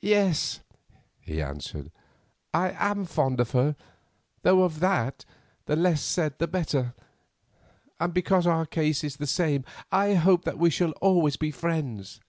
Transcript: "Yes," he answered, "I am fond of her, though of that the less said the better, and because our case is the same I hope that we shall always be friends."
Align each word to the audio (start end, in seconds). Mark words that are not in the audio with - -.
"Yes," 0.00 0.60
he 1.20 1.42
answered, 1.42 1.92
"I 2.54 2.70
am 2.78 3.04
fond 3.04 3.40
of 3.40 3.50
her, 3.50 3.76
though 4.40 4.62
of 4.62 4.80
that 4.80 5.26
the 5.66 5.76
less 5.76 6.00
said 6.00 6.38
the 6.38 6.46
better, 6.48 6.94
and 8.00 8.14
because 8.14 8.46
our 8.46 8.64
case 8.64 9.04
is 9.04 9.16
the 9.18 9.26
same 9.26 9.66
I 9.92 10.14
hope 10.14 10.46
that 10.46 10.58
we 10.58 10.70
shall 10.70 10.92
always 10.92 11.36
be 11.36 11.50
friends." 11.50 12.22